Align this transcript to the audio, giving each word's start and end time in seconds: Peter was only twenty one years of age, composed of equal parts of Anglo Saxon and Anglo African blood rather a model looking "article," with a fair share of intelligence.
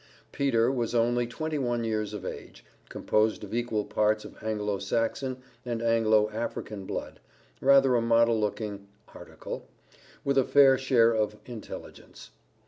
Peter 0.31 0.71
was 0.71 0.95
only 0.95 1.27
twenty 1.27 1.59
one 1.59 1.83
years 1.83 2.11
of 2.11 2.25
age, 2.25 2.65
composed 2.89 3.43
of 3.43 3.53
equal 3.53 3.85
parts 3.85 4.25
of 4.25 4.35
Anglo 4.41 4.79
Saxon 4.79 5.43
and 5.63 5.79
Anglo 5.79 6.27
African 6.31 6.87
blood 6.87 7.19
rather 7.59 7.95
a 7.95 8.01
model 8.01 8.39
looking 8.39 8.87
"article," 9.13 9.67
with 10.23 10.39
a 10.39 10.43
fair 10.43 10.75
share 10.75 11.13
of 11.15 11.35
intelligence. 11.45 12.31